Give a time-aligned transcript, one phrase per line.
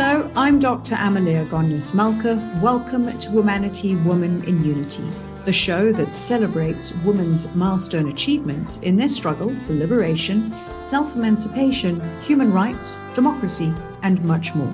[0.00, 0.94] Hello, I'm Dr.
[0.94, 2.36] Amalia Gonyas Malka.
[2.62, 5.02] Welcome to Womanity Woman in Unity,
[5.44, 12.52] the show that celebrates women's milestone achievements in their struggle for liberation, self emancipation, human
[12.52, 13.74] rights, democracy,
[14.04, 14.72] and much more.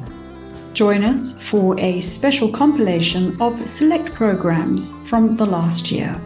[0.75, 6.21] Join us for a special compilation of select programs from the last year.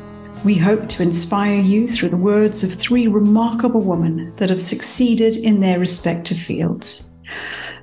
[0.44, 5.36] We hope to inspire you through the words of three remarkable women that have succeeded
[5.36, 7.12] in their respective fields.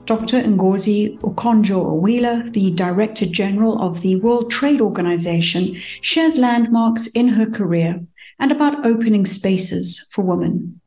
[0.06, 0.44] Dr.
[0.44, 8.06] Ngozi Okonjo-Iweala, the Director General of the World Trade Organization, shares landmarks in her career
[8.38, 10.80] and about opening spaces for women.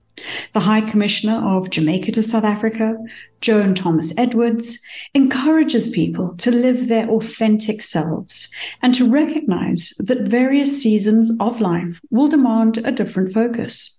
[0.52, 2.96] The High Commissioner of Jamaica to South Africa,
[3.40, 4.78] Joan Thomas Edwards,
[5.14, 8.48] encourages people to live their authentic selves
[8.82, 13.97] and to recognize that various seasons of life will demand a different focus.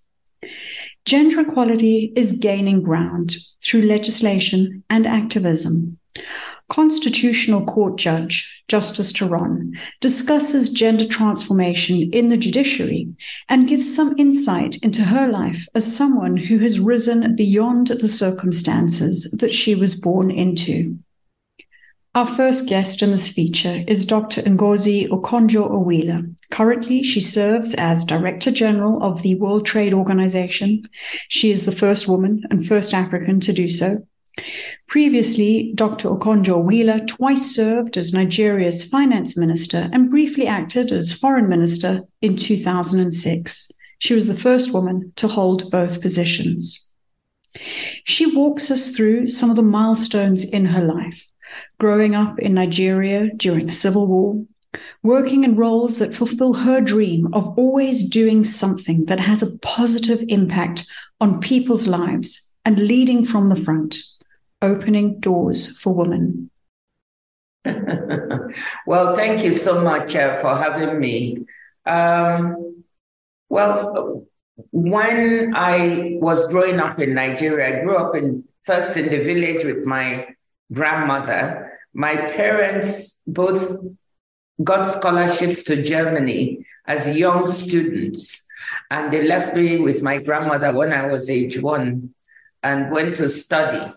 [1.05, 5.97] Gender equality is gaining ground through legislation and activism.
[6.69, 13.07] Constitutional Court Judge Justice Theron discusses gender transformation in the judiciary
[13.49, 19.23] and gives some insight into her life as someone who has risen beyond the circumstances
[19.39, 20.97] that she was born into.
[22.19, 24.41] Our first guest in this feature is Dr.
[24.41, 26.35] Ngozi Okonjo-Iweala.
[26.51, 30.83] Currently, she serves as Director General of the World Trade Organization.
[31.29, 33.99] She is the first woman and first African to do so.
[34.89, 36.09] Previously, Dr.
[36.09, 43.71] Okonjo-Iweala twice served as Nigeria's finance minister and briefly acted as foreign minister in 2006.
[43.99, 46.91] She was the first woman to hold both positions.
[48.03, 51.28] She walks us through some of the milestones in her life
[51.79, 54.43] growing up in Nigeria during the Civil War,
[55.03, 60.23] working in roles that fulfill her dream of always doing something that has a positive
[60.27, 60.85] impact
[61.19, 63.97] on people's lives and leading from the front,
[64.61, 66.49] opening doors for women.
[68.85, 71.45] well, thank you so much uh, for having me.
[71.85, 72.83] Um,
[73.49, 74.25] well,
[74.71, 79.63] when I was growing up in Nigeria, I grew up in first in the village
[79.63, 80.27] with my
[80.71, 81.71] grandmother.
[81.93, 83.77] My parents both
[84.63, 88.45] got scholarships to Germany as young students,
[88.91, 92.13] and they left me with my grandmother when I was age one
[92.63, 93.91] and went to study.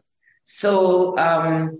[0.44, 1.78] So um,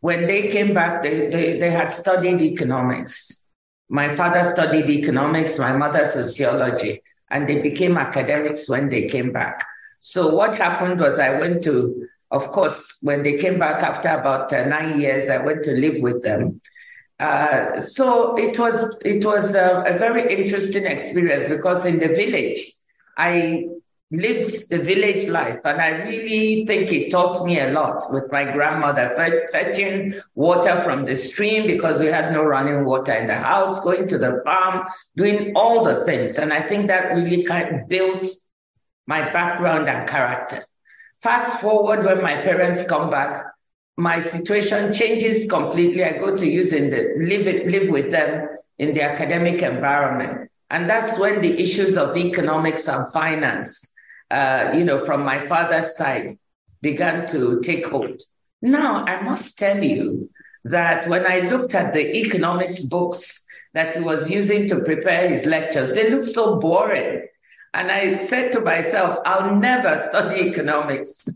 [0.00, 3.44] when they came back, they, they, they had studied economics.
[3.88, 9.64] My father studied economics, my mother sociology, and they became academics when they came back.
[10.00, 14.52] So what happened was I went to of course, when they came back after about
[14.52, 16.60] uh, nine years, I went to live with them.
[17.18, 22.72] Uh, so it was it was a, a, very interesting experience because in the village,
[23.16, 23.68] I
[24.10, 28.44] lived the village life, and I really think it taught me a lot with my
[28.44, 29.14] grandmother
[29.50, 34.06] fetching water from the stream because we had no running water in the house, going
[34.08, 34.86] to the farm,
[35.16, 38.26] doing all the things, and I think that really kind of built
[39.06, 40.64] my background and character.
[41.26, 43.46] Fast forward when my parents come back,
[43.96, 46.04] my situation changes completely.
[46.04, 48.48] I go to use in the live live with them
[48.78, 53.90] in the academic environment, and that's when the issues of economics and finance,
[54.30, 56.38] uh, you know, from my father's side,
[56.80, 58.22] began to take hold.
[58.62, 60.30] Now I must tell you
[60.62, 63.42] that when I looked at the economics books
[63.74, 67.26] that he was using to prepare his lectures, they looked so boring.
[67.76, 71.28] And I said to myself, I'll never study economics.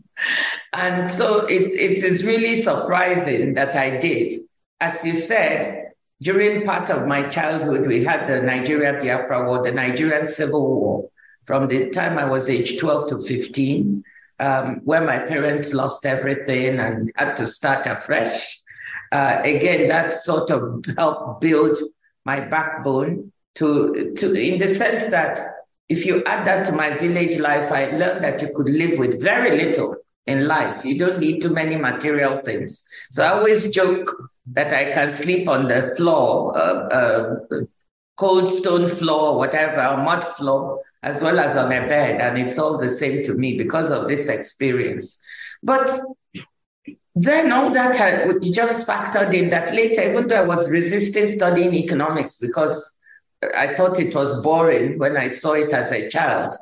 [0.73, 4.33] And so it, it is really surprising that I did.
[4.79, 9.71] As you said, during part of my childhood, we had the Nigeria Biafra War, the
[9.71, 11.09] Nigerian Civil War,
[11.45, 14.03] from the time I was age 12 to 15,
[14.39, 18.59] um, where my parents lost everything and had to start afresh.
[19.11, 21.77] Uh, again, that sort of helped build
[22.25, 25.39] my backbone to, to in the sense that
[25.91, 29.21] if you add that to my village life, I learned that you could live with
[29.21, 29.95] very little
[30.25, 30.85] in life.
[30.85, 32.83] You don't need too many material things.
[33.11, 34.09] So I always joke
[34.53, 37.35] that I can sleep on the floor, uh, uh,
[38.17, 42.21] cold stone floor, whatever, mud floor, as well as on a bed.
[42.21, 45.19] And it's all the same to me because of this experience.
[45.61, 45.89] But
[47.15, 51.73] then all that I just factored in that later, even though I was resisting studying
[51.73, 52.97] economics because
[53.55, 56.53] I thought it was boring when I saw it as a child.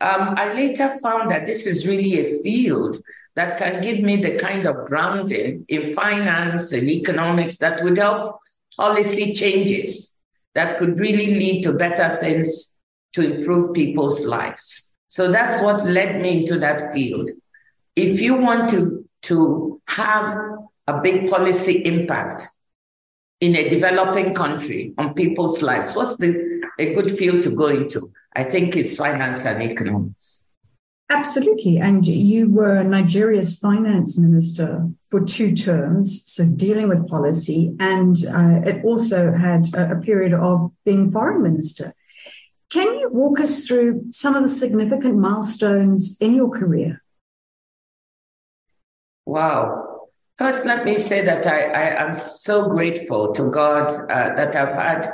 [0.00, 3.00] Um, I later found that this is really a field
[3.34, 8.38] that can give me the kind of grounding in finance and economics that would help
[8.76, 10.16] policy changes
[10.54, 12.74] that could really lead to better things
[13.12, 14.94] to improve people's lives.
[15.08, 17.30] So that's what led me into that field.
[17.94, 20.36] If you want to, to have
[20.86, 22.48] a big policy impact
[23.40, 28.12] in a developing country on people's lives, what's the a good field to go into?
[28.34, 30.46] I think it's finance and economics.
[31.08, 31.78] Absolutely.
[31.78, 38.68] And you were Nigeria's finance minister for two terms, so dealing with policy, and uh,
[38.68, 41.94] it also had a, a period of being foreign minister.
[42.70, 47.02] Can you walk us through some of the significant milestones in your career?
[49.24, 49.85] Wow.
[50.38, 54.74] First, let me say that I, I am so grateful to God uh, that I've
[54.74, 55.12] had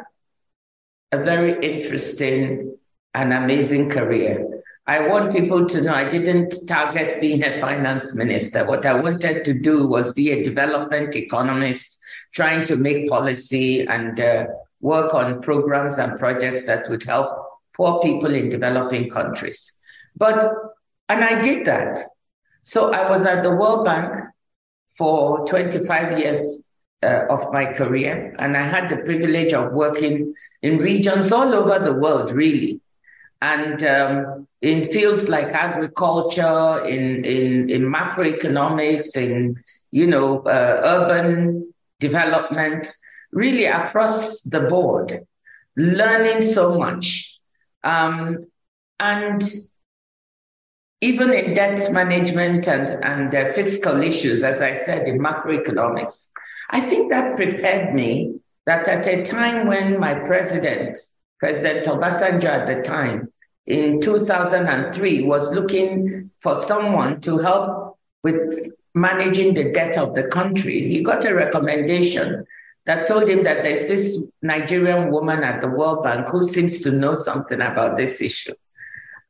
[1.12, 2.76] a very interesting
[3.14, 4.62] and amazing career.
[4.88, 8.66] I want people to know I didn't target being a finance minister.
[8.66, 12.00] What I wanted to do was be a development economist,
[12.34, 14.46] trying to make policy and uh,
[14.80, 17.30] work on programs and projects that would help
[17.76, 19.72] poor people in developing countries.
[20.16, 20.42] But,
[21.08, 22.00] and I did that.
[22.64, 24.16] So I was at the World Bank
[24.96, 26.62] for 25 years
[27.02, 31.78] uh, of my career, and I had the privilege of working in regions all over
[31.84, 32.80] the world, really
[33.42, 39.56] and um, in fields like agriculture, in, in, in macroeconomics, in,
[39.90, 42.86] you know, uh, urban development,
[43.32, 45.26] really across the board,
[45.76, 47.36] learning so much.
[47.82, 48.44] Um,
[49.00, 49.42] and
[51.02, 56.28] even in debt management and, and uh, fiscal issues, as I said, in macroeconomics,
[56.70, 60.96] I think that prepared me that at a time when my president
[61.40, 63.32] President Obasanjo at the time,
[63.66, 70.88] in 2003, was looking for someone to help with managing the debt of the country.
[70.88, 72.46] He got a recommendation
[72.86, 76.92] that told him that there's this Nigerian woman at the World Bank who seems to
[76.92, 78.54] know something about this issue.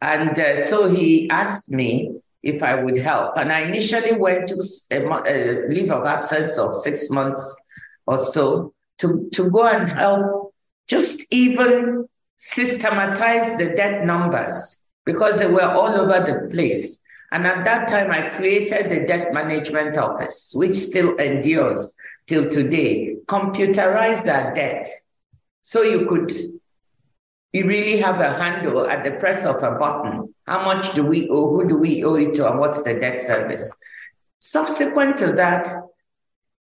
[0.03, 2.11] And uh, so he asked me
[2.43, 3.37] if I would help.
[3.37, 4.61] And I initially went to
[4.91, 7.57] a, leave of absence of six months
[8.07, 10.53] or so to, to go and help
[10.89, 17.01] just even systematize the debt numbers because they were all over the place.
[17.31, 21.95] And at that time, I created the Debt Management Office, which still endures
[22.27, 24.89] till today, computerized our debt.
[25.63, 26.31] So you could
[27.53, 30.35] you really have a handle at the press of a button.
[30.47, 31.51] How much do we owe?
[31.51, 32.51] Who do we owe it to?
[32.51, 33.71] And what's the debt service?
[34.41, 35.69] Subsequent to that,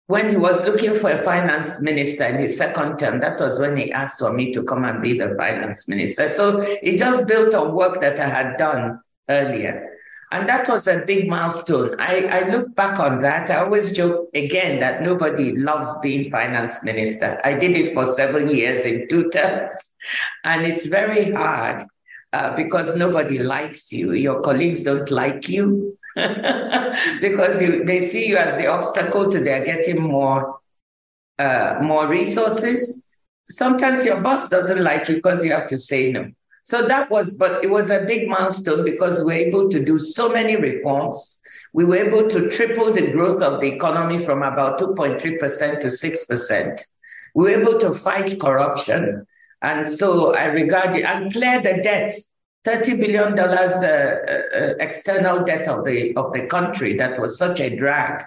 [0.07, 3.77] when he was looking for a finance minister in his second term, that was when
[3.77, 6.27] he asked for me to come and be the finance minister.
[6.27, 9.92] So it just built on work that I had done earlier.
[10.33, 11.95] And that was a big milestone.
[11.99, 13.51] I, I look back on that.
[13.51, 17.39] I always joke again that nobody loves being finance minister.
[17.43, 19.91] I did it for seven years in two terms.
[20.43, 21.85] And it's very hard
[22.33, 24.13] uh, because nobody likes you.
[24.13, 25.95] Your colleagues don't like you.
[26.15, 30.59] because you, they see you as the obstacle to their getting more
[31.37, 32.99] uh, more resources.
[33.51, 36.31] Sometimes your boss doesn't like you because you have to say no.
[36.63, 39.99] So that was, but it was a big milestone because we were able to do
[39.99, 41.41] so many reforms.
[41.73, 45.19] We were able to triple the growth of the economy from about 2.3%
[45.79, 46.81] to 6%.
[47.35, 49.27] We were able to fight corruption.
[49.61, 52.13] And so I regard it and clear the debt,
[52.65, 57.75] $30 billion uh, uh, external debt of the, of the country that was such a
[57.75, 58.23] drag.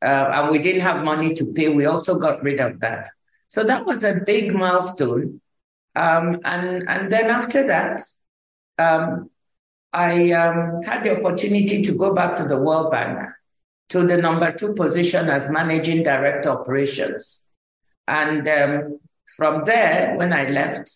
[0.00, 1.68] Uh, and we didn't have money to pay.
[1.68, 3.10] We also got rid of that.
[3.48, 5.40] So that was a big milestone.
[5.98, 8.02] Um, and, and then after that,
[8.78, 9.30] um,
[9.92, 13.20] I um, had the opportunity to go back to the World Bank
[13.88, 17.44] to the number two position as managing director operations.
[18.06, 19.00] And um,
[19.36, 20.94] from there, when I left,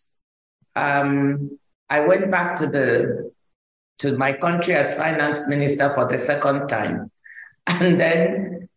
[0.77, 1.59] um,
[1.91, 3.33] I went back to the
[3.99, 7.11] to my country as finance minister for the second time.
[7.67, 8.69] And then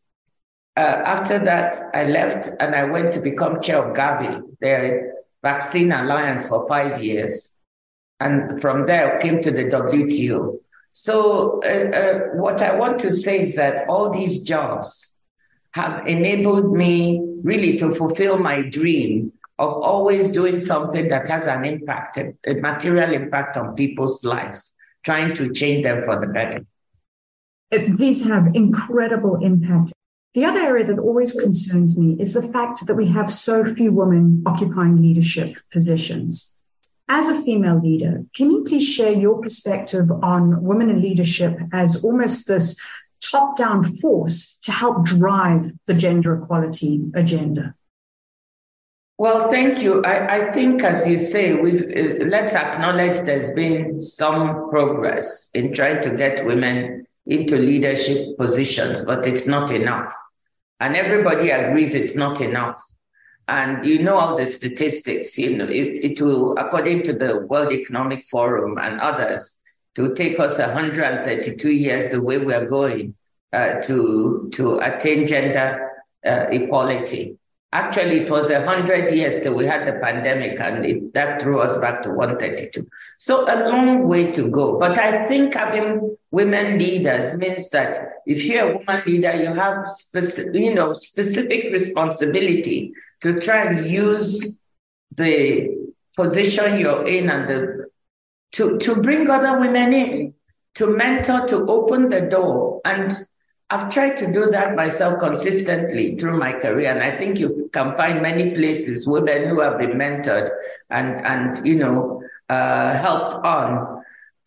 [0.77, 5.15] uh, after that, I left and I went to become chair of Gavi, the
[5.46, 7.52] Vaccine Alliance, for five years.
[8.20, 10.58] And from there, came to the WTO.
[10.92, 15.14] So, uh, uh, what I want to say is that all these jobs
[15.72, 21.64] have enabled me really to fulfill my dream of always doing something that has an
[21.64, 24.74] impact, a, a material impact on people's lives,
[25.04, 26.66] trying to change them for the better.
[27.72, 29.94] These have incredible impact.
[30.36, 33.94] The other area that always concerns me is the fact that we have so few
[33.94, 36.58] women occupying leadership positions.
[37.08, 42.04] As a female leader, can you please share your perspective on women in leadership as
[42.04, 42.77] almost this
[43.22, 47.74] top down force to help drive the gender equality agenda?
[49.18, 50.04] Well, thank you.
[50.04, 55.72] I, I think, as you say, we've uh, let's acknowledge there's been some progress in
[55.72, 60.13] trying to get women into leadership positions, but it's not enough.
[60.79, 62.84] And everybody agrees it's not enough.
[63.48, 67.72] And you know all the statistics, you know, it, it will, according to the World
[67.72, 69.58] Economic Forum and others,
[69.96, 73.15] to take us 132 years the way we are going
[73.53, 75.91] uh, to, to attain gender
[76.25, 77.38] uh, equality.
[77.72, 81.77] Actually, it was 100 years till we had the pandemic, and it, that threw us
[81.77, 82.88] back to 132.
[83.17, 84.79] So a long way to go.
[84.79, 89.89] But I think having women leaders means that if you're a woman leader, you have
[89.89, 94.58] specific, you know, specific responsibility to try and use
[95.15, 95.70] the
[96.18, 97.86] position you're in and the,
[98.51, 100.34] to, to bring other women in,
[100.74, 102.82] to mentor, to open the door.
[102.84, 103.13] And
[103.70, 106.92] I've tried to do that myself consistently through my career.
[106.92, 110.50] And I think you can find many places women who have been mentored
[110.89, 113.95] and, and you know, uh, helped on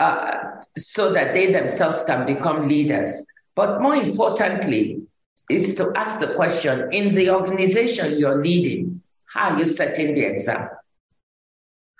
[0.00, 3.24] uh, so that they themselves can become leaders.
[3.54, 5.02] But more importantly,
[5.50, 10.24] is to ask the question in the organization you're leading, how are you setting the
[10.24, 10.76] example?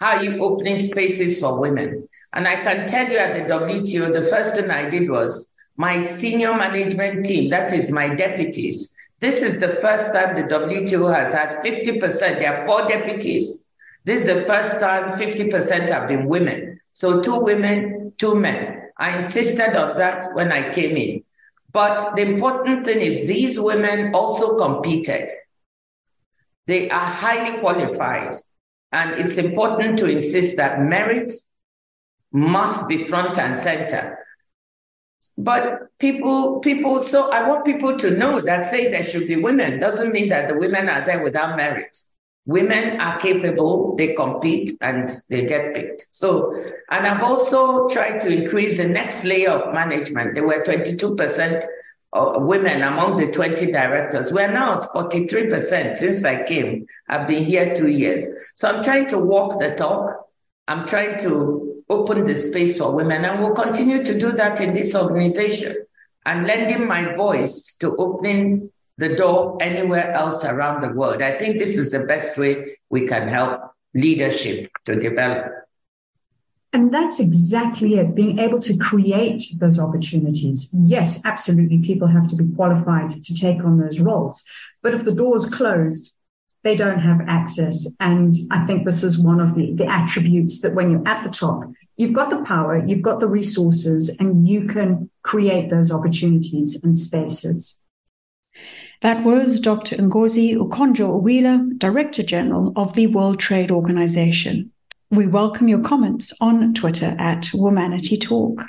[0.01, 2.09] How are you opening spaces for women?
[2.33, 5.99] And I can tell you at the WTO, the first thing I did was my
[5.99, 8.95] senior management team, that is my deputies.
[9.21, 12.01] This is the first time the WTO has had 50%.
[12.39, 13.65] There are four deputies.
[14.05, 16.68] This is the first time 50% have been women.
[16.99, 18.91] So two women, two men.
[18.97, 21.23] I insisted on that when I came in.
[21.71, 25.31] But the important thing is these women also competed.
[26.67, 28.35] They are highly qualified.
[28.91, 31.33] And it's important to insist that merit
[32.33, 34.19] must be front and center.
[35.37, 39.79] But people, people, so I want people to know that say there should be women
[39.79, 41.97] doesn't mean that the women are there without merit.
[42.49, 46.07] Women are capable, they compete and they get picked.
[46.13, 46.51] So,
[46.91, 50.35] and I've also tried to increase the next layer of management.
[50.35, 51.63] There were 22%
[52.15, 54.33] women among the 20 directors.
[54.33, 56.87] We're now at 43% since I came.
[57.07, 58.27] I've been here two years.
[58.55, 60.27] So I'm trying to walk the talk.
[60.67, 64.73] I'm trying to open the space for women and we'll continue to do that in
[64.73, 65.77] this organization
[66.25, 71.23] and lending my voice to opening the door anywhere else around the world.
[71.23, 73.63] I think this is the best way we can help
[73.95, 75.53] leadership to develop.
[76.73, 80.75] And that's exactly it, being able to create those opportunities.
[80.79, 84.45] Yes, absolutely, people have to be qualified to take on those roles.
[84.83, 86.13] But if the door's closed,
[86.65, 87.87] they don't have access.
[88.01, 91.31] And I think this is one of the, the attributes that when you're at the
[91.31, 91.63] top,
[91.97, 96.99] you've got the power, you've got the resources, and you can create those opportunities and
[96.99, 97.81] spaces.
[99.01, 99.97] That was Dr.
[99.97, 104.73] Ngozi Okonjo-Iweala, Director General of the World Trade Organization.
[105.11, 108.67] We welcome your comments on Twitter at Womanity Talk.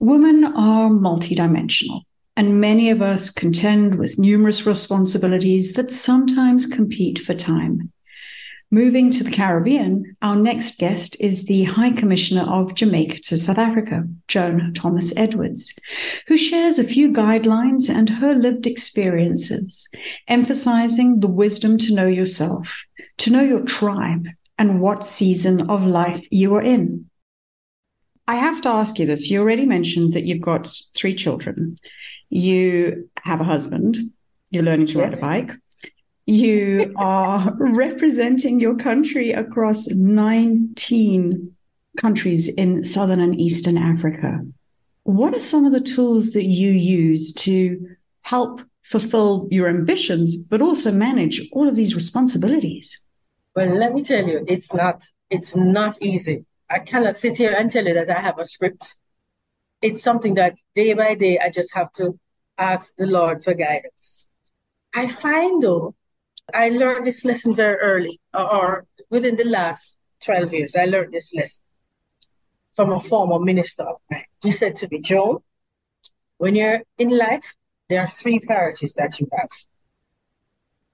[0.00, 2.02] Women are multidimensional
[2.38, 7.92] and many of us contend with numerous responsibilities that sometimes compete for time.
[8.70, 13.56] Moving to the Caribbean, our next guest is the High Commissioner of Jamaica to South
[13.56, 15.74] Africa, Joan Thomas Edwards,
[16.26, 19.88] who shares a few guidelines and her lived experiences,
[20.28, 22.82] emphasizing the wisdom to know yourself,
[23.18, 27.08] to know your tribe, and what season of life you are in.
[28.26, 29.30] I have to ask you this.
[29.30, 31.78] You already mentioned that you've got three children
[32.30, 33.96] you have a husband,
[34.50, 35.22] you're learning to yes.
[35.22, 35.56] ride a bike,
[36.28, 41.54] you are representing your country across 19
[41.96, 44.40] countries in Southern and Eastern Africa.
[45.04, 50.62] What are some of the tools that you use to help fulfill your ambitions, but
[50.62, 53.02] also manage all of these responsibilities?
[53.56, 56.44] Well, let me tell you, it's not it's not easy.
[56.70, 58.94] I cannot sit here and tell you that I have a script
[59.80, 62.18] it's something that day by day I just have to
[62.56, 64.28] ask the Lord for guidance.
[64.94, 65.94] I find though,
[66.54, 71.12] I learned this lesson very early, uh, or, within the last 12 years, I learned
[71.12, 71.62] this lesson
[72.72, 74.24] from a former minister of mine.
[74.42, 75.38] He said to me, Joan,
[76.38, 77.54] when you're in life,
[77.88, 79.48] there are three priorities that you have.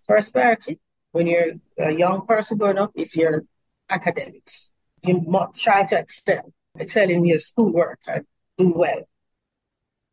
[0.04, 0.80] First priority,
[1.12, 3.44] when you're a young person growing up, is your
[3.88, 4.72] academics.
[5.02, 8.26] You must try to excel, excel in your schoolwork and
[8.58, 9.02] do well.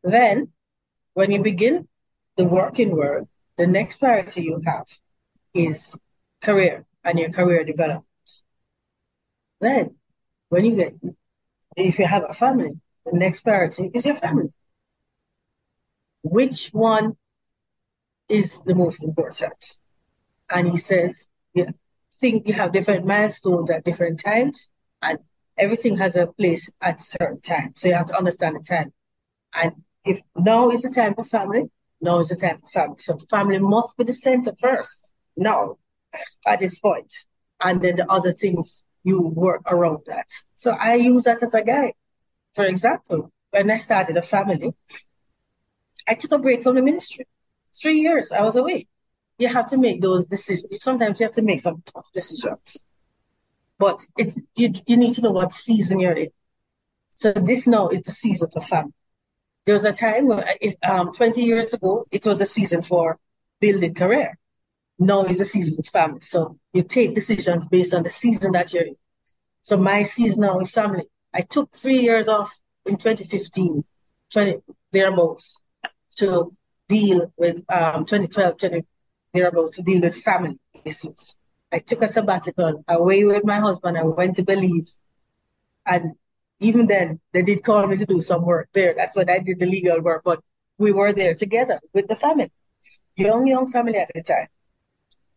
[0.04, 0.52] Then,
[1.14, 1.88] when you begin
[2.36, 4.86] the working world, the next priority you have
[5.54, 5.98] is
[6.40, 8.06] career and your career development.
[9.60, 9.96] Then,
[10.48, 10.94] when you get,
[11.76, 14.52] if you have a family, the next priority is your family.
[16.22, 17.16] Which one
[18.28, 19.78] is the most important?
[20.50, 21.66] And he says, you
[22.14, 24.68] think you have different milestones at different times,
[25.00, 25.18] and
[25.56, 27.72] everything has a place at certain time.
[27.76, 28.92] So you have to understand the time.
[29.54, 29.72] And
[30.04, 31.70] if now is the time for family,
[32.02, 32.96] Now is the time for family.
[32.98, 35.14] So family must be the center first.
[35.36, 35.78] Now,
[36.46, 37.12] at this point,
[37.60, 40.26] and then the other things you work around that.
[40.54, 41.94] So I use that as a guide.
[42.54, 44.74] For example, when I started a family,
[46.06, 47.26] I took a break from the ministry.
[47.80, 48.86] Three years I was away.
[49.38, 50.82] You have to make those decisions.
[50.82, 52.84] Sometimes you have to make some tough decisions.
[53.78, 56.30] But it's you you need to know what season you're in.
[57.08, 58.92] So this now is the season for family.
[59.64, 60.28] There was a time
[60.60, 63.18] if, um, 20 years ago, it was a season for
[63.60, 64.38] building career.
[65.06, 66.20] Now is the season family.
[66.20, 68.96] So you take decisions based on the season that you're in.
[69.62, 71.04] So my season now is family.
[71.34, 72.56] I took three years off
[72.86, 73.84] in 2015,
[74.32, 74.56] 20
[74.92, 75.60] thereabouts,
[76.16, 76.54] to
[76.88, 78.84] deal with um, 2012, 20
[79.32, 81.36] thereabouts to deal with family issues.
[81.72, 83.96] I took a sabbatical away with my husband.
[83.96, 85.00] I went to Belize,
[85.86, 86.12] and
[86.60, 88.94] even then, they did call me to do some work there.
[88.94, 90.40] That's when I did the legal work, but
[90.78, 92.52] we were there together with the family,
[93.16, 94.48] young, young family at the time.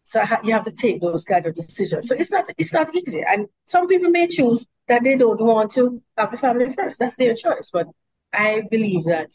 [0.05, 2.07] So you have to take those kind of decisions.
[2.07, 3.23] So it's not it's not easy.
[3.27, 6.99] And some people may choose that they don't want to have the family first.
[6.99, 7.71] That's their choice.
[7.73, 7.87] But
[8.31, 9.31] I believe that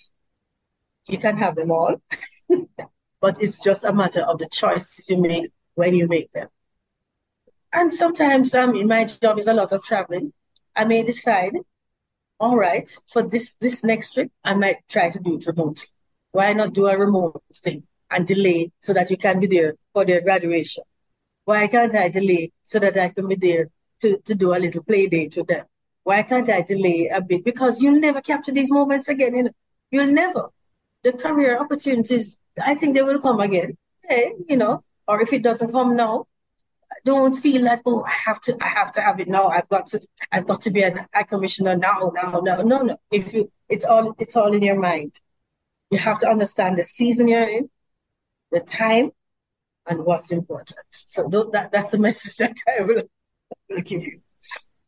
[1.09, 1.97] you can have them all.
[3.21, 6.49] but it's just a matter of the choices you make when you make them.
[7.73, 10.33] And sometimes um, my job is a lot of traveling.
[10.77, 11.55] I may decide
[12.39, 15.89] all right, for this this next trip, I might try to do it remotely.
[16.31, 20.05] Why not do a remote thing and delay so that you can be there for
[20.05, 20.85] their graduation?
[21.45, 23.69] Why can't I delay so that I can be there
[24.03, 25.67] to, to do a little play date with them?
[26.05, 27.45] Why can't I delay a bit?
[27.45, 29.35] Because you'll never capture these moments again.
[29.35, 29.51] You know?
[29.91, 30.49] You'll never.
[31.03, 33.77] The career opportunities, I think they will come again.
[34.09, 36.27] Hey, you know, or if it doesn't come now,
[37.05, 39.49] don't feel that oh I have to I have to have it now.
[39.49, 40.01] I've got to
[40.31, 42.97] I've got to be an high commissioner now now no no no.
[43.11, 45.13] If you it's all it's all in your mind.
[45.91, 47.69] You have to understand the season you're in,
[48.51, 49.11] the time,
[49.87, 50.81] and what's important.
[50.91, 53.03] So that that's the message that I will,
[53.83, 54.21] give you.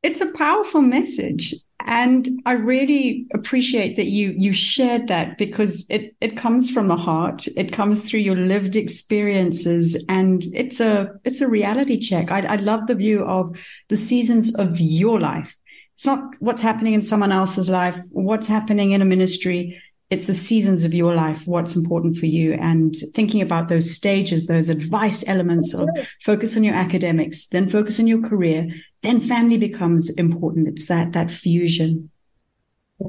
[0.03, 1.55] It's a powerful message.
[1.85, 6.97] And I really appreciate that you you shared that because it it comes from the
[6.97, 7.47] heart.
[7.57, 12.31] It comes through your lived experiences, and it's a it's a reality check.
[12.31, 15.57] I, I love the view of the seasons of your life.
[15.97, 19.81] It's not what's happening in someone else's life, what's happening in a ministry.
[20.13, 24.47] It's the seasons of your life, what's important for you, and thinking about those stages,
[24.47, 25.89] those advice elements of
[26.21, 28.69] focus on your academics, then focus on your career,
[29.03, 30.69] then family becomes important.
[30.69, 32.11] It's that that fusion.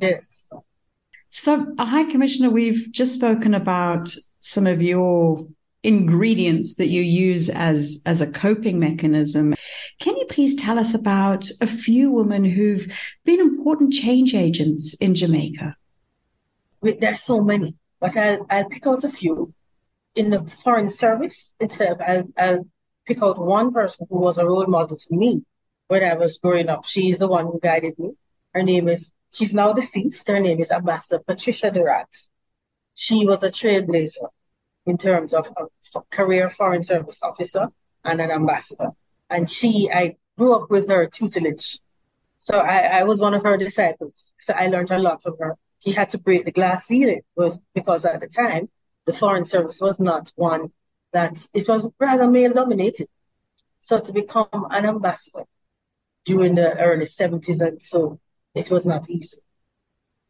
[0.01, 0.49] Yes.
[1.27, 5.45] So, uh, High Commissioner, we've just spoken about some of your
[5.83, 9.55] ingredients that you use as as a coping mechanism.
[9.99, 12.87] Can you please tell us about a few women who've
[13.25, 15.75] been important change agents in Jamaica?
[16.83, 19.53] There's so many, but I'll, I'll pick out a few.
[20.15, 22.67] In the foreign service itself, I'll, I'll
[23.07, 25.43] pick out one person who was a role model to me
[25.87, 26.85] when I was growing up.
[26.85, 28.11] She's the one who guided me.
[28.53, 30.27] Her name is, she's now deceased.
[30.27, 32.09] Her name is Ambassador Patricia Durrant.
[32.95, 34.27] She was a trailblazer
[34.85, 37.69] in terms of a career foreign service officer
[38.03, 38.89] and an ambassador.
[39.29, 41.79] And she, I grew up with her tutelage.
[42.37, 44.33] So I, I was one of her disciples.
[44.41, 45.55] So I learned a lot from her.
[45.83, 48.69] She had to break the glass ceiling was because at the time,
[49.05, 50.71] the foreign service was not one
[51.11, 53.07] that it was rather male dominated.
[53.81, 55.43] So to become an ambassador
[56.25, 58.19] during the early 70s and so
[58.55, 59.39] it was not easy.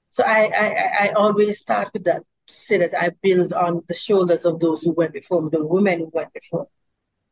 [0.09, 4.45] So I, I, I always start with that, say that I build on the shoulders
[4.45, 6.67] of those who went before me, the women who went before.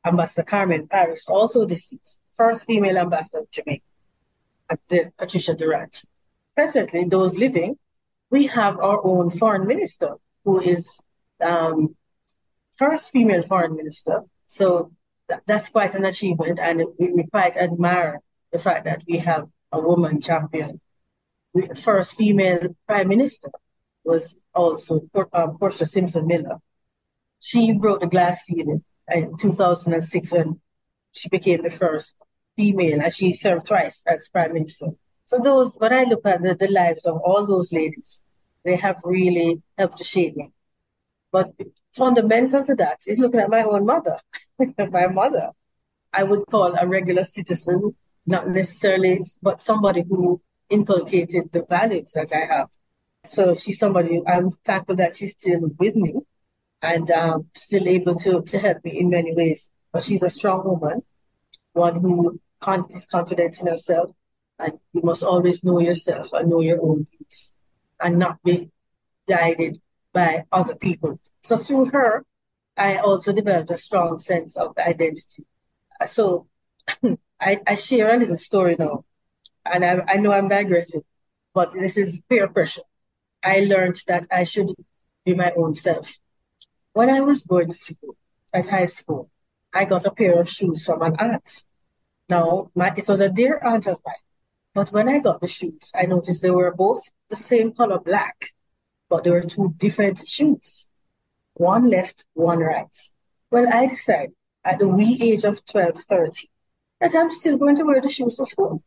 [0.06, 3.84] Ambassador Carmen Paris, also deceased, first female ambassador to Jamaica,
[4.70, 6.04] and Patricia Durrant.
[6.56, 7.78] Presently, those living,
[8.32, 10.16] we have our own foreign minister
[10.46, 11.00] who is
[11.42, 11.96] um,
[12.74, 14.22] first female foreign minister.
[14.48, 14.92] So
[15.46, 19.80] that's quite an achievement, and we, we quite admire the fact that we have a
[19.80, 20.80] woman champion.
[21.54, 23.50] The first female prime minister
[24.04, 25.02] was also
[25.34, 26.58] um, Portia Simpson Miller.
[27.42, 30.60] She broke the glass ceiling in 2006 when
[31.12, 32.16] she became the first
[32.56, 34.88] female, and she served twice as prime minister.
[35.32, 38.22] So those, when I look at the, the lives of all those ladies,
[38.66, 40.52] they have really helped to shape me.
[41.32, 41.54] But
[41.96, 44.18] fundamental to that is looking at my own mother.
[44.92, 45.52] my mother,
[46.12, 52.34] I would call a regular citizen not necessarily, but somebody who inculcated the values that
[52.34, 52.68] I have.
[53.24, 56.14] So she's somebody I'm thankful that she's still with me
[56.82, 59.70] and um, still able to, to help me in many ways.
[59.94, 61.04] But she's a strong woman,
[61.72, 62.38] one who
[62.94, 64.12] is confident in herself,
[64.62, 67.54] and you must always know yourself and know your own views
[68.00, 68.70] and not be
[69.28, 69.82] guided
[70.14, 71.20] by other people.
[71.44, 72.26] So through her,
[72.78, 75.46] I also developed a strong sense of identity.
[76.06, 76.48] So
[77.40, 79.06] I, I share a little story now,
[79.66, 81.04] and I, I know I'm digressing,
[81.54, 82.84] but this is peer pressure.
[83.44, 84.72] I learned that I should
[85.26, 86.20] be my own self.
[86.94, 88.16] When I was going to school,
[88.54, 89.30] at high school,
[89.74, 91.64] I got a pair of shoes from an aunt.
[92.30, 94.16] Now, my, it was a dear aunt of mine.
[94.74, 98.54] But when I got the shoes, I noticed they were both the same color black,
[99.10, 100.88] but they were two different shoes.
[101.56, 102.98] One left, one right.
[103.50, 106.50] Well, I decided at the wee age of 12, 13,
[107.02, 108.82] that I'm still going to wear the shoes to school.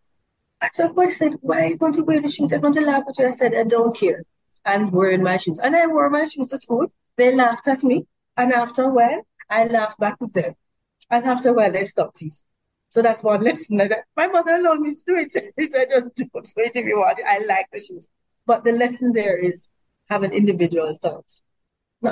[0.62, 2.52] And so I said, why are you going to wear the shoes?
[2.52, 3.26] I'm going to laugh at you.
[3.26, 4.24] I said, I don't care.
[4.64, 5.58] I'm wearing my shoes.
[5.58, 6.86] And I wore my shoes to school.
[7.16, 8.06] They laughed at me.
[8.36, 10.54] And after a while, I laughed back with them.
[11.10, 12.46] And after a while, they stopped teasing.
[12.94, 13.76] So that's one lesson.
[14.16, 15.34] My mother allowed me to do it.
[15.58, 17.18] I just do it if you want.
[17.26, 18.06] I like the shoes.
[18.46, 19.68] But the lesson there is
[20.08, 21.26] have an individual thought.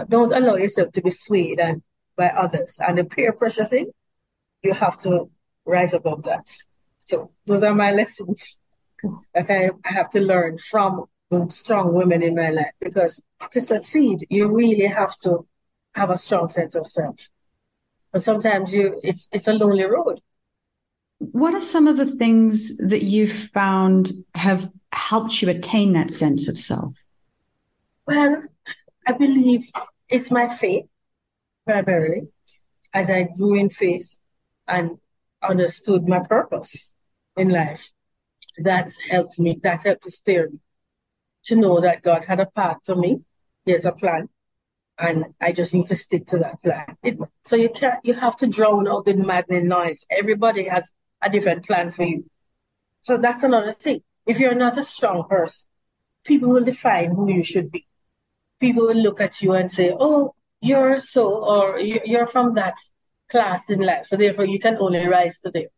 [0.09, 1.83] Don't allow yourself to be swayed and
[2.17, 2.81] by others.
[2.81, 3.93] And the peer pressure thing,
[4.65, 5.31] you have to
[5.65, 6.51] rise above that.
[6.99, 8.59] So those are my lessons
[9.35, 11.07] that I, I have to learn from
[11.51, 15.47] strong women in my life because to succeed, you really have to
[15.95, 17.31] have a strong sense of self.
[18.11, 20.21] But sometimes you it's it's a lonely road.
[21.31, 26.49] What are some of the things that you've found have helped you attain that sense
[26.49, 26.95] of self?
[28.07, 28.43] Well,
[29.07, 29.71] I believe
[30.09, 30.87] it's my faith
[31.65, 32.23] primarily
[32.93, 34.19] as I grew in faith
[34.67, 34.99] and
[35.43, 36.95] understood my purpose
[37.37, 37.93] in life.
[38.59, 40.59] That's helped me, that helped to steer me
[41.45, 43.21] to know that God had a path for me.
[43.65, 44.29] There's a plan.
[44.99, 46.97] And I just need to stick to that plan.
[47.03, 50.05] It, so you can't, you have to drown out the maddening noise.
[50.11, 50.91] Everybody has
[51.23, 52.25] a different plan for you.
[53.01, 54.03] So that's another thing.
[54.27, 55.69] If you're not a strong person,
[56.25, 57.87] people will define who you should be.
[58.61, 62.75] People will look at you and say, oh, you're so, or you're from that
[63.29, 64.07] class in life.
[64.07, 65.71] So therefore you can only rise to there.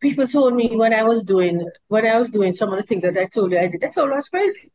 [0.00, 3.02] People told me when I was doing when I was doing some of the things
[3.02, 4.70] that I told you I did, I told I was crazy.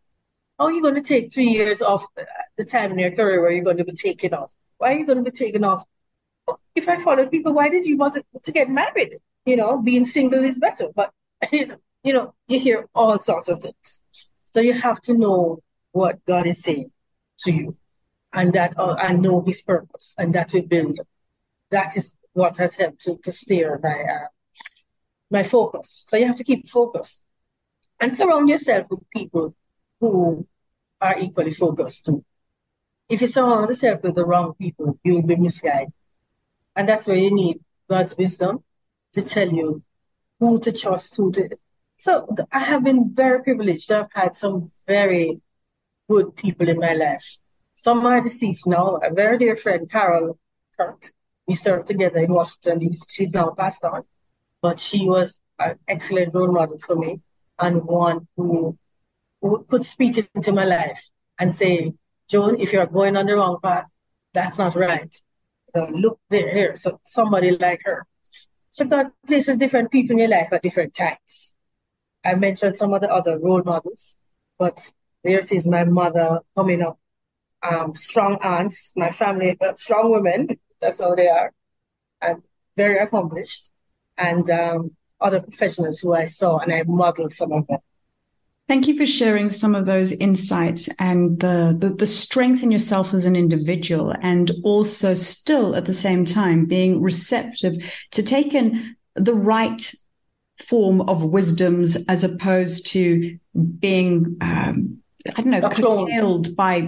[0.58, 2.24] How are you going to take three years off uh,
[2.58, 4.54] the time in your career where you're going to be taken off?
[4.78, 5.84] Why are you going to be taken off?
[6.76, 9.16] If I followed people, why did you want to, to get married?
[9.46, 10.90] You know, being single is better.
[10.96, 11.12] But
[11.52, 14.02] you know, you hear all sorts of things.
[14.46, 15.60] So you have to know
[15.92, 16.92] what God is saying
[17.40, 17.78] to you,
[18.34, 20.98] and that uh, and know His purpose, and that will build
[21.72, 24.28] that is what has helped to, to steer my uh,
[25.30, 26.04] my focus.
[26.08, 27.26] So you have to keep focused
[28.00, 29.56] and surround yourself with people
[30.00, 30.46] who
[31.00, 32.24] are equally focused too.
[33.10, 35.94] If you surround yourself with the wrong people, you will be misguided.
[36.76, 38.64] And that's where you need God's wisdom
[39.14, 39.84] to tell you
[40.40, 41.50] who to trust, who to.
[41.98, 43.92] So I have been very privileged.
[43.92, 45.40] I've had some very
[46.10, 47.38] good people in my life.
[47.76, 49.00] Some are deceased now.
[49.04, 50.38] A very dear friend, Carol
[50.78, 51.12] Kirk,
[51.48, 52.92] we served together in Washington.
[53.08, 54.04] She's now passed on,
[54.62, 57.22] but she was an excellent role model for me
[57.60, 58.78] and one who,
[59.42, 61.94] who could speak into my life and say,
[62.30, 63.86] Joan, if you're going on the wrong path,
[64.34, 65.14] that's not right.
[65.76, 66.76] look there, here.
[66.76, 68.06] So somebody like her.
[68.72, 71.54] So God places different people in your life at different times.
[72.26, 74.18] I mentioned some of the other role models,
[74.58, 74.90] but
[75.24, 76.98] there is my mother coming up,
[77.62, 81.54] um, strong aunts, my family, strong women that's how they are.
[82.22, 82.42] And
[82.78, 83.70] very accomplished.
[84.18, 87.80] And um, other professionals who I saw, and I modeled some of them.
[88.72, 93.14] Thank you for sharing some of those insights and the, the, the strength in yourself
[93.14, 97.76] as an individual, and also still at the same time being receptive
[98.12, 99.94] to take in the right
[100.58, 103.38] form of wisdoms as opposed to
[103.78, 105.00] being um,
[105.36, 106.88] I don't know curtailed by.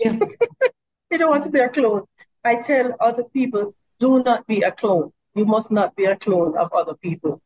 [0.00, 0.18] Yeah.
[1.10, 2.02] you don't want to be a clone.
[2.44, 5.10] I tell other people, do not be a clone.
[5.34, 7.40] You must not be a clone of other people.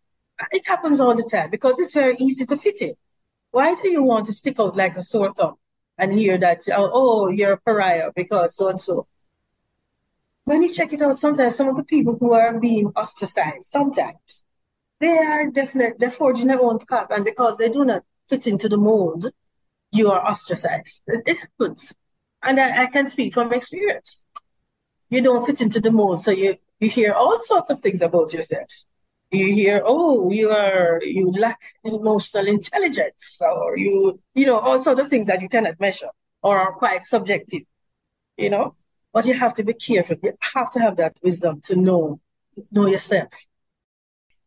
[0.50, 2.94] It happens all the time because it's very easy to fit in.
[3.50, 5.56] Why do you want to stick out like a sore thumb
[5.98, 9.06] and hear that, oh, oh you're a pariah because so and so?
[10.44, 14.44] When you check it out, sometimes some of the people who are being ostracized, sometimes
[14.98, 17.08] they are definitely, they're forging their own path.
[17.10, 19.26] And because they do not fit into the mold,
[19.90, 21.02] you are ostracized.
[21.06, 21.92] It, happens.
[22.42, 24.24] And I, I can speak from experience
[25.10, 26.22] you don't fit into the mold.
[26.22, 28.68] So you, you hear all sorts of things about yourself.
[29.30, 35.00] You hear, oh, you are, you lack emotional intelligence, or you, you know, all sorts
[35.00, 36.10] of things that you cannot measure
[36.42, 37.62] or are quite subjective,
[38.36, 38.74] you know.
[39.12, 40.16] But you have to be careful.
[40.22, 42.20] You have to have that wisdom to know,
[42.70, 43.32] know yourself.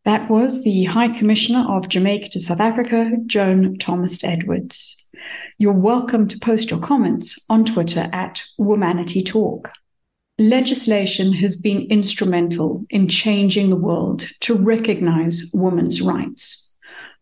[0.06, 5.10] That was the High Commissioner of Jamaica to South Africa, Joan Thomas Edwards.
[5.58, 9.72] You're welcome to post your comments on Twitter at Womanity Talk.
[10.40, 16.76] Legislation has been instrumental in changing the world to recognize women's rights.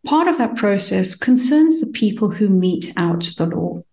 [0.06, 3.84] Part of that process concerns the people who mete out the law.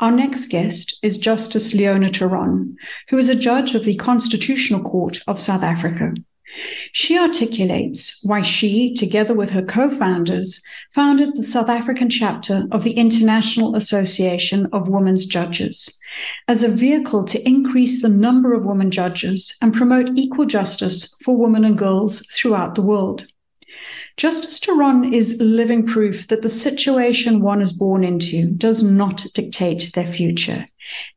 [0.00, 2.76] Our next guest is Justice Leona Theron,
[3.08, 6.12] who is a judge of the Constitutional Court of South Africa.
[6.92, 12.82] She articulates why she, together with her co founders, founded the South African chapter of
[12.82, 15.96] the International Association of Women's Judges
[16.48, 21.36] as a vehicle to increase the number of women judges and promote equal justice for
[21.36, 23.26] women and girls throughout the world.
[24.16, 29.92] Justice Theron is living proof that the situation one is born into does not dictate
[29.94, 30.66] their future.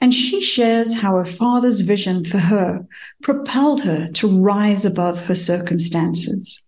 [0.01, 2.85] And she shares how her father's vision for her
[3.21, 6.63] propelled her to rise above her circumstances.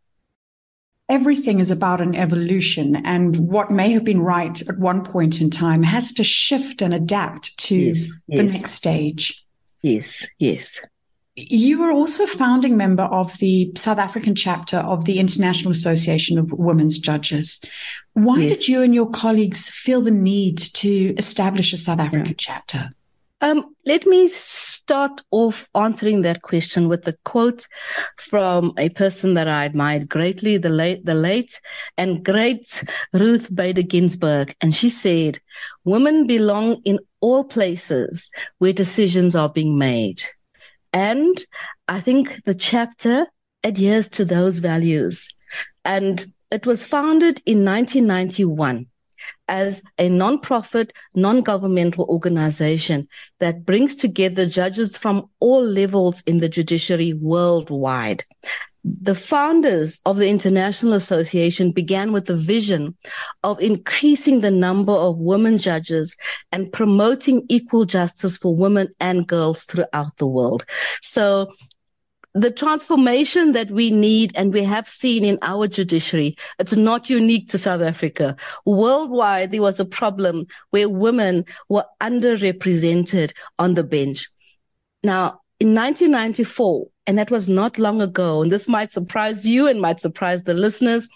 [1.08, 5.52] Everything is about an evolution, and what may have been right at one point in
[5.52, 8.54] time has to shift and adapt to yes, the yes.
[8.54, 9.46] next stage.
[9.84, 10.84] Yes, yes.
[11.36, 16.52] You were also founding member of the South African chapter of the International Association of
[16.52, 17.60] Women's Judges.
[18.14, 18.60] Why yes.
[18.60, 22.36] did you and your colleagues feel the need to establish a South African yeah.
[22.38, 22.90] chapter?
[23.42, 27.68] Um, let me start off answering that question with a quote
[28.16, 31.60] from a person that I admired greatly, the late, the late
[31.98, 34.56] and great Ruth Bader Ginsburg.
[34.62, 35.40] And she said,
[35.84, 40.24] women belong in all places where decisions are being made.
[40.96, 41.38] And
[41.90, 43.28] I think the chapter
[43.66, 45.28] adheres to those values.
[45.84, 48.88] And it was founded in 1991
[49.50, 57.12] as a non-profit, non-governmental organization that brings together judges from all levels in the judiciary
[57.12, 58.24] worldwide.
[58.88, 62.96] The founders of the International Association began with the vision
[63.42, 66.16] of increasing the number of women judges
[66.52, 70.66] and promoting equal justice for women and girls throughout the world.
[71.02, 71.52] So
[72.36, 77.50] the transformation that we need and we have seen in our judiciary, it's not unique
[77.50, 78.36] to South Africa.
[78.68, 84.30] Worldwide, there was a problem where women were underrepresented on the bench.
[85.02, 89.80] Now, in 1994, and that was not long ago, and this might surprise you and
[89.80, 91.08] might surprise the listeners,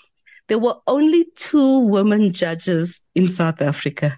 [0.48, 4.18] there were only two women judges in South Africa.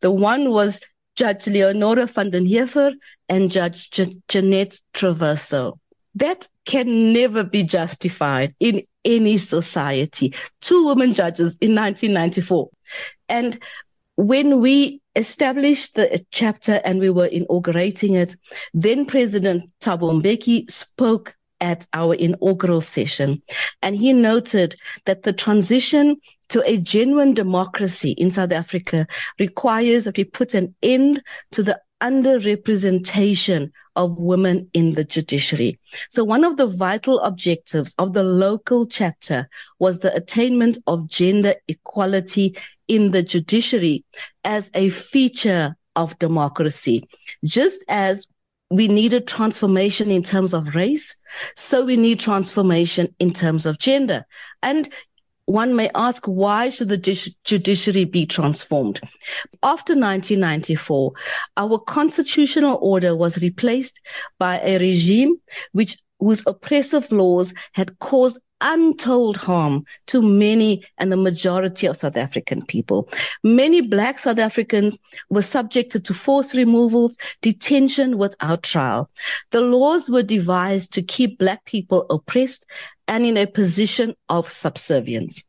[0.00, 0.80] The one was
[1.16, 2.92] Judge Leonora van den Heever
[3.28, 5.78] and Judge J- Jeanette Traverso.
[6.14, 10.34] That can never be justified in any society.
[10.60, 12.68] Two women judges in 1994.
[13.28, 13.58] And
[14.20, 18.36] when we established the chapter and we were inaugurating it,
[18.74, 23.42] then President Thabo Mbeki spoke at our inaugural session.
[23.82, 26.16] And he noted that the transition
[26.48, 29.06] to a genuine democracy in South Africa
[29.38, 35.78] requires that we put an end to the underrepresentation of women in the judiciary.
[36.08, 41.54] So one of the vital objectives of the local chapter was the attainment of gender
[41.68, 42.56] equality
[42.90, 44.04] in the judiciary
[44.42, 47.08] as a feature of democracy.
[47.44, 48.26] Just as
[48.68, 51.14] we needed transformation in terms of race,
[51.54, 54.26] so we need transformation in terms of gender.
[54.60, 54.88] And
[55.44, 59.00] one may ask, why should the judiciary be transformed?
[59.62, 61.12] After 1994,
[61.56, 64.00] our constitutional order was replaced
[64.40, 65.36] by a regime
[65.72, 72.16] which whose oppressive laws had caused untold harm to many and the majority of South
[72.16, 73.08] African people.
[73.42, 79.10] Many black South Africans were subjected to forced removals, detention without trial.
[79.50, 82.66] The laws were devised to keep black people oppressed
[83.08, 85.42] and in a position of subservience.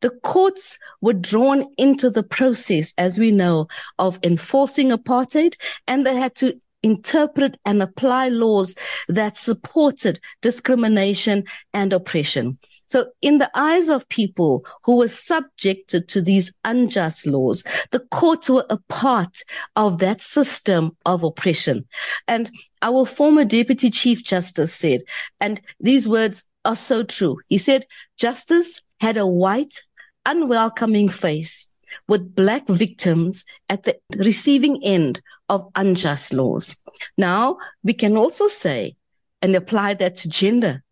[0.00, 5.54] The courts were drawn into the process, as we know, of enforcing apartheid,
[5.86, 8.76] and they had to interpret and apply laws
[9.08, 12.58] that supported discrimination and oppression.
[12.86, 18.50] So in the eyes of people who were subjected to these unjust laws, the courts
[18.50, 19.40] were a part
[19.74, 21.86] of that system of oppression.
[22.28, 22.50] And
[22.82, 25.00] our former deputy chief justice said,
[25.40, 27.38] and these words are so true.
[27.48, 27.86] He said,
[28.18, 29.80] justice had a white,
[30.26, 31.66] unwelcoming face
[32.08, 36.76] with black victims at the receiving end of unjust laws.
[37.16, 38.96] Now, we can also say
[39.42, 40.82] and apply that to gender.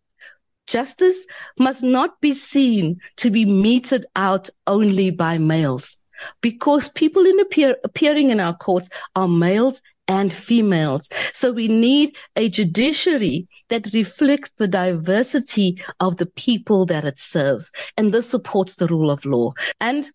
[0.67, 1.25] Justice
[1.59, 5.97] must not be seen to be meted out only by males
[6.41, 11.09] because people in appear, appearing in our courts are males and females.
[11.33, 17.71] So we need a judiciary that reflects the diversity of the people that it serves.
[17.97, 19.53] And this supports the rule of law.
[19.79, 20.09] And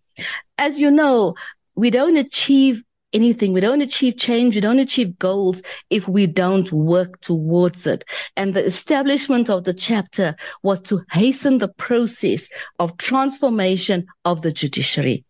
[0.58, 1.34] as you know,
[1.74, 3.52] we don't achieve anything.
[3.52, 4.54] We don't achieve change.
[4.54, 8.04] We don't achieve goals if we don't work towards it.
[8.36, 14.52] And the establishment of the chapter was to hasten the process of transformation of the
[14.52, 15.24] judiciary.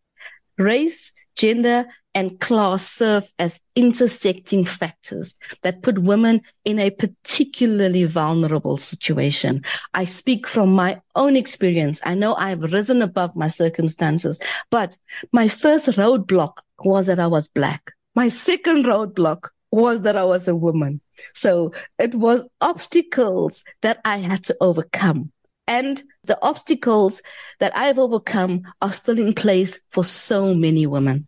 [0.56, 8.76] Race, gender, and class serve as intersecting factors that put women in a particularly vulnerable
[8.76, 9.62] situation.
[9.94, 12.02] I speak from my own experience.
[12.04, 14.96] I know I've risen above my circumstances, but
[15.32, 17.92] my first roadblock was that I was black.
[18.16, 21.00] My second roadblock was that I was a woman.
[21.34, 25.30] So it was obstacles that I had to overcome.
[25.68, 27.20] And the obstacles
[27.58, 31.26] that I've overcome are still in place for so many women.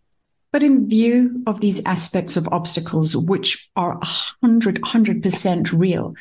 [0.52, 6.14] But in view of these aspects of obstacles, which are 100, 100% real,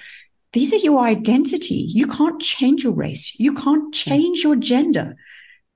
[0.54, 1.86] these are your identity.
[1.88, 3.40] You can't change your race.
[3.40, 5.16] You can't change your gender.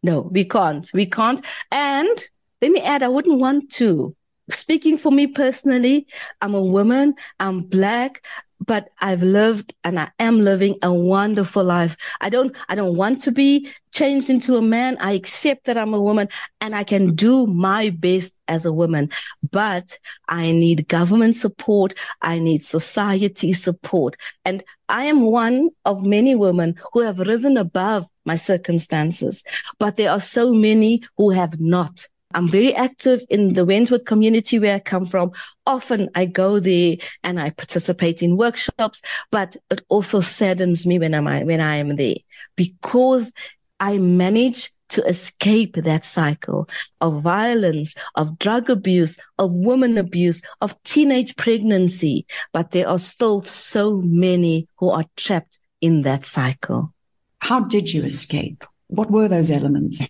[0.01, 0.89] No, we can't.
[0.93, 1.43] We can't.
[1.71, 2.23] And
[2.61, 4.15] let me add, I wouldn't want to.
[4.49, 6.07] Speaking for me personally,
[6.41, 8.25] I'm a woman, I'm black,
[8.65, 11.97] but I've lived and I am living a wonderful life.
[12.21, 14.97] I don't, I don't want to be changed into a man.
[14.99, 16.29] I accept that I'm a woman
[16.61, 19.09] and I can do my best as a woman,
[19.51, 19.97] but
[20.27, 21.93] I need government support.
[22.21, 24.15] I need society support.
[24.45, 29.43] And I am one of many women who have risen above my circumstances,
[29.79, 32.07] but there are so many who have not.
[32.33, 35.31] I'm very active in the Wentworth community where I come from.
[35.65, 41.13] Often I go there and I participate in workshops, but it also saddens me when
[41.13, 42.15] I'm, when I am there
[42.55, 43.31] because
[43.79, 46.69] I manage to escape that cycle
[47.01, 52.25] of violence, of drug abuse, of woman abuse, of teenage pregnancy.
[52.51, 56.93] But there are still so many who are trapped in that cycle.
[57.39, 58.63] How did you escape?
[58.87, 60.07] What were those elements?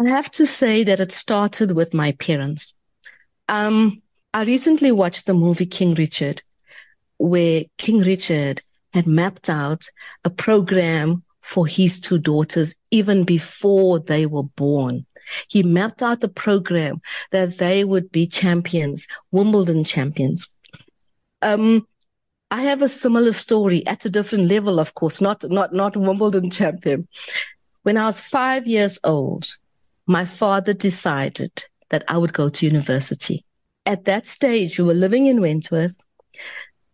[0.00, 2.72] I have to say that it started with my parents.
[3.48, 4.00] Um,
[4.32, 6.40] I recently watched the movie King Richard,
[7.18, 8.62] where King Richard
[8.94, 9.84] had mapped out
[10.24, 15.04] a program for his two daughters even before they were born.
[15.48, 20.48] He mapped out the program that they would be champions, Wimbledon champions.
[21.42, 21.86] Um,
[22.50, 26.50] I have a similar story at a different level, of course, not, not, not Wimbledon
[26.50, 27.06] champion.
[27.82, 29.56] When I was five years old,
[30.10, 31.52] my father decided
[31.90, 33.44] that I would go to university.
[33.86, 35.96] At that stage, we were living in Wentworth.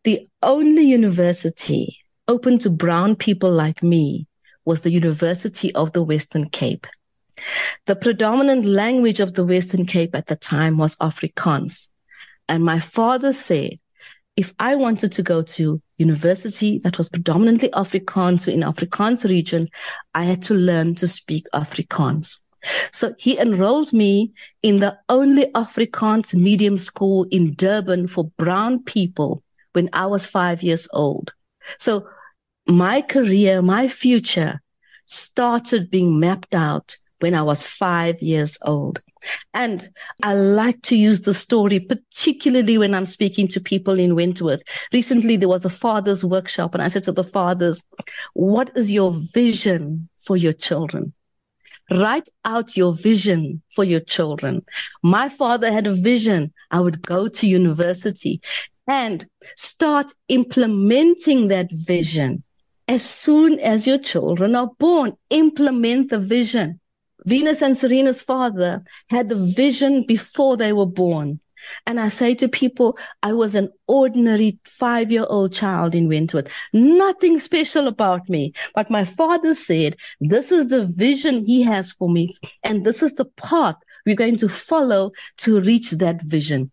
[0.05, 1.97] The only university
[2.29, 4.27] open to brown people like me
[4.67, 6.87] was the University of the Western Cape.
[7.87, 11.89] The predominant language of the Western Cape at the time was Afrikaans.
[12.51, 13.79] And my father said,
[14.37, 19.69] if I wanted to go to university that was predominantly Afrikaans, in Afrikaans region,
[20.15, 22.41] I had to learn to speak Afrikaans.
[22.93, 29.43] So he enrolled me in the only Afrikaans medium school in Durban for brown people
[29.73, 31.33] when I was five years old.
[31.79, 32.07] So
[32.67, 34.61] my career, my future
[35.07, 39.01] started being mapped out when I was five years old.
[39.55, 39.89] And
[40.23, 44.63] I like to use the story, particularly when I'm speaking to people in Wentworth.
[44.93, 47.83] Recently, there was a father's workshop, and I said to the fathers,
[48.35, 51.13] What is your vision for your children?
[51.91, 54.65] Write out your vision for your children.
[55.03, 56.53] My father had a vision.
[56.71, 58.41] I would go to university
[58.89, 62.43] and start implementing that vision.
[62.89, 66.81] As soon as your children are born, implement the vision.
[67.25, 71.41] Venus and Serena's father had the vision before they were born.
[71.87, 76.51] And I say to people, I was an ordinary five year old child in Wentworth.
[76.73, 78.53] Nothing special about me.
[78.75, 82.35] But my father said, this is the vision he has for me.
[82.63, 86.71] And this is the path we're going to follow to reach that vision.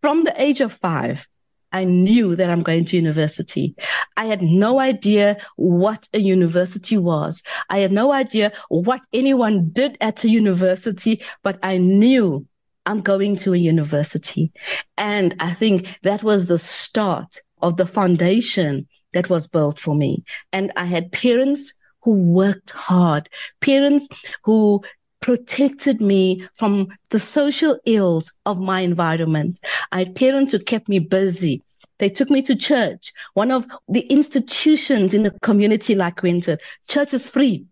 [0.00, 1.26] From the age of five,
[1.72, 3.74] I knew that I'm going to university.
[4.16, 7.42] I had no idea what a university was.
[7.68, 12.46] I had no idea what anyone did at a university, but I knew
[12.88, 14.50] I'm going to a university.
[14.96, 20.24] And I think that was the start of the foundation that was built for me.
[20.54, 23.28] And I had parents who worked hard,
[23.60, 24.08] parents
[24.42, 24.82] who
[25.20, 29.60] protected me from the social ills of my environment.
[29.92, 31.62] I had parents who kept me busy.
[31.98, 36.62] They took me to church, one of the institutions in a community like Wentworth.
[36.88, 37.66] Church is free.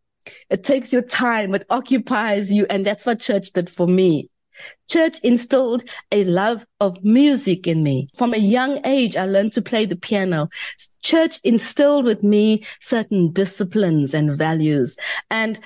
[0.50, 1.54] It takes your time.
[1.54, 2.66] It occupies you.
[2.68, 4.26] And that's what church did for me.
[4.88, 5.82] Church instilled
[6.12, 8.08] a love of music in me.
[8.14, 10.48] From a young age, I learned to play the piano.
[11.02, 14.96] Church instilled with me certain disciplines and values.
[15.30, 15.58] And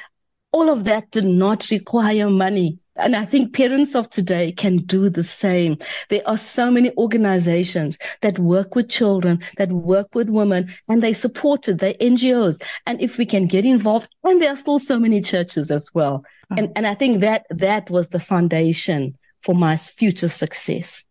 [0.53, 2.78] all of that did not require money.
[3.01, 5.78] And I think parents of today can do the same.
[6.09, 11.12] There are so many organizations that work with children, that work with women, and they
[11.12, 11.78] support it.
[11.78, 12.62] They're NGOs.
[12.86, 16.24] And if we can get involved, and there are still so many churches as well.
[16.53, 16.59] Mm.
[16.59, 21.05] And, and I think that that was the foundation for my future success.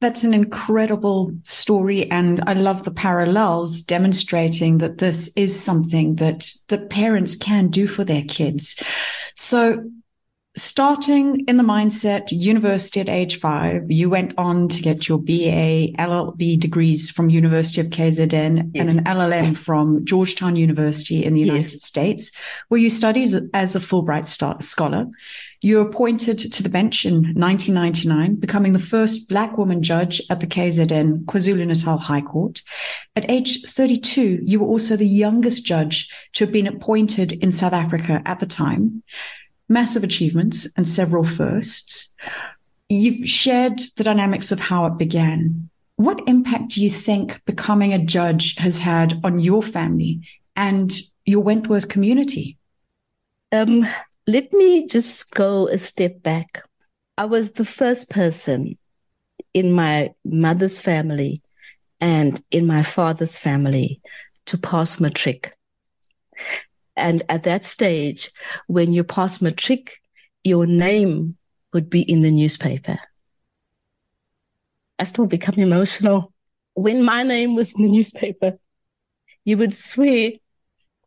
[0.00, 2.08] That's an incredible story.
[2.08, 7.88] And I love the parallels demonstrating that this is something that the parents can do
[7.88, 8.80] for their kids.
[9.34, 9.90] So
[10.58, 15.92] starting in the mindset university at age five, you went on to get your BA,
[15.98, 18.80] LLB degrees from University of KZN yes.
[18.80, 21.84] and an LLM from Georgetown University in the United yes.
[21.84, 22.32] States,
[22.68, 25.06] where you studied as a Fulbright scholar.
[25.60, 30.38] You were appointed to the bench in 1999, becoming the first Black woman judge at
[30.38, 32.62] the KZN KwaZulu-Natal High Court.
[33.16, 37.72] At age 32, you were also the youngest judge to have been appointed in South
[37.72, 39.02] Africa at the time
[39.68, 42.14] massive achievements and several firsts.
[42.88, 45.68] You've shared the dynamics of how it began.
[45.96, 50.20] What impact do you think becoming a judge has had on your family
[50.56, 50.96] and
[51.26, 52.56] your Wentworth community?
[53.52, 53.86] Um,
[54.26, 56.62] let me just go a step back.
[57.16, 58.78] I was the first person
[59.54, 61.42] in my mother's family
[62.00, 64.00] and in my father's family
[64.46, 65.52] to pass matric.
[66.98, 68.30] And at that stage,
[68.66, 69.98] when you pass matric,
[70.44, 71.36] your name
[71.72, 72.98] would be in the newspaper.
[74.98, 76.32] I still become emotional.
[76.74, 78.58] When my name was in the newspaper,
[79.44, 80.32] you would swear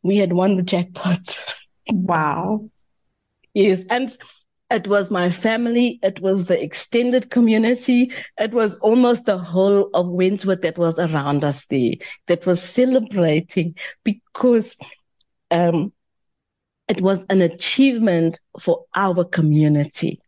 [0.02, 1.38] we had won the jackpot.
[1.92, 2.70] Wow.
[3.54, 3.84] yes.
[3.89, 4.16] And
[4.70, 6.00] it was my family.
[6.02, 8.12] It was the extended community.
[8.39, 11.96] It was almost the whole of Wentworth that was around us there
[12.28, 13.76] that was celebrating
[14.06, 14.78] because
[15.52, 15.93] um,
[16.88, 20.20] it was an achievement for our community.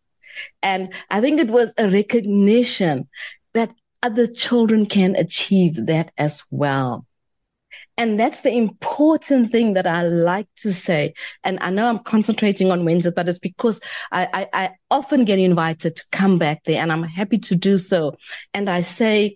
[0.61, 3.07] And I think it was a recognition
[3.53, 3.71] that
[4.01, 7.05] other children can achieve that as well.
[7.97, 11.13] And that's the important thing that I like to say.
[11.43, 13.79] And I know I'm concentrating on Wentworth, but it's because
[14.11, 17.77] I, I, I often get invited to come back there and I'm happy to do
[17.77, 18.15] so.
[18.53, 19.35] And I say,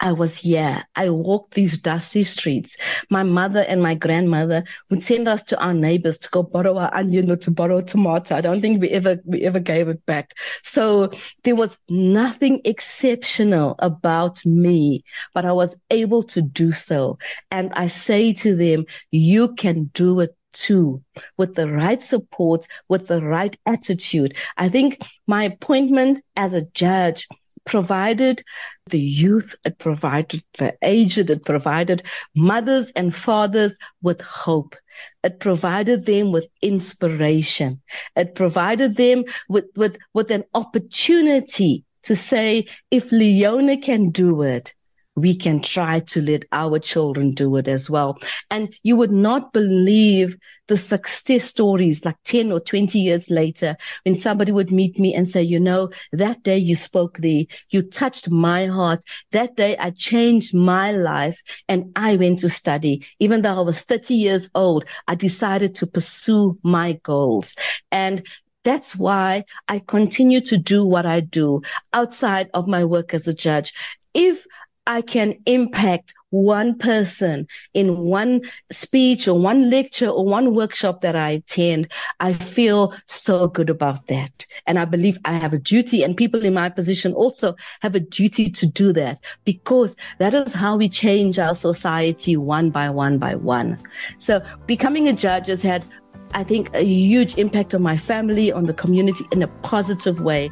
[0.00, 0.84] I was here.
[0.94, 2.76] I walked these dusty streets.
[3.10, 6.94] My mother and my grandmother would send us to our neighbors to go borrow our
[6.94, 8.36] onion or to borrow tomato.
[8.36, 10.34] I don't think we ever, we ever gave it back.
[10.62, 11.10] So
[11.44, 17.18] there was nothing exceptional about me, but I was able to do so.
[17.50, 21.02] And I say to them, you can do it too
[21.36, 24.36] with the right support, with the right attitude.
[24.56, 27.28] I think my appointment as a judge
[27.66, 28.42] provided
[28.88, 32.02] the youth, it provided the aged, it provided
[32.34, 34.74] mothers and fathers with hope.
[35.22, 37.82] It provided them with inspiration.
[38.14, 44.72] It provided them with, with, with an opportunity to say, if Leona can do it,
[45.16, 48.18] we can try to let our children do it as well.
[48.50, 50.36] And you would not believe
[50.68, 55.26] the success stories like 10 or 20 years later when somebody would meet me and
[55.26, 59.02] say, you know, that day you spoke there, you touched my heart.
[59.32, 63.06] That day I changed my life and I went to study.
[63.18, 67.54] Even though I was 30 years old, I decided to pursue my goals.
[67.90, 68.26] And
[68.64, 71.62] that's why I continue to do what I do
[71.92, 73.72] outside of my work as a judge.
[74.12, 74.44] If
[74.86, 81.16] I can impact one person in one speech or one lecture or one workshop that
[81.16, 84.46] I attend, I feel so good about that.
[84.66, 88.00] And I believe I have a duty and people in my position also have a
[88.00, 93.18] duty to do that because that is how we change our society one by one
[93.18, 93.78] by one.
[94.18, 95.84] So becoming a judge has had,
[96.32, 100.50] I think, a huge impact on my family, on the community in a positive way.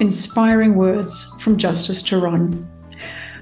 [0.00, 2.68] Inspiring words from Justice Theron.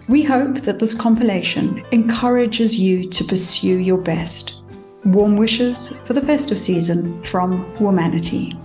[0.09, 4.63] We hope that this compilation encourages you to pursue your best.
[5.05, 8.59] Warm wishes for the festive season from Womanity.